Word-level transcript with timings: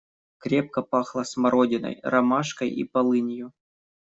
Крепко 0.43 0.81
пахло 0.89 1.21
смородиной, 1.23 1.95
ромашкой 2.11 2.69
и 2.71 2.83
полынью. 2.85 3.51